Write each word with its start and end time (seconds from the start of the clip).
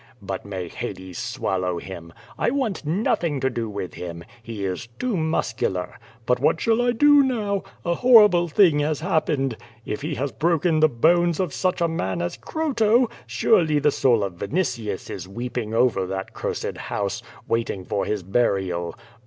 But 0.19 0.45
may 0.47 0.67
Hades 0.67 1.19
swallow 1.19 1.77
him! 1.77 2.11
I 2.35 2.49
want 2.49 2.87
nothing 2.87 3.39
to 3.41 3.51
do 3.51 3.69
with 3.69 3.93
him. 3.93 4.23
He 4.41 4.65
is 4.65 4.87
too 4.97 5.15
muscular. 5.15 5.99
But 6.25 6.39
what 6.39 6.59
shall 6.59 6.81
I 6.81 6.91
do 6.91 7.21
now? 7.21 7.61
A 7.85 7.93
horrible 7.93 8.47
thing 8.47 8.79
has 8.79 9.01
ha])pened. 9.03 9.57
H 9.85 10.01
he 10.01 10.15
has 10.15 10.31
broken 10.31 10.79
the 10.79 10.89
bones 10.89 11.39
of 11.39 11.53
such 11.53 11.81
a 11.81 11.87
man 11.87 12.19
as 12.19 12.35
Croto, 12.35 13.11
surely 13.27 13.77
the 13.77 13.91
soul 13.91 14.23
of 14.23 14.39
Vinitius 14.39 15.11
is 15.11 15.27
weeping 15.27 15.75
over 15.75 16.07
that 16.07 16.33
cursed 16.33 16.77
house, 16.77 17.21
waiting 17.47 17.85
for 17.85 18.05
his 18.05 18.23
burial. 18.23 18.95